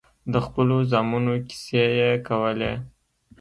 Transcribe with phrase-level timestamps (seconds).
[0.33, 2.73] د خپلو زامنو کيسې يې کولې.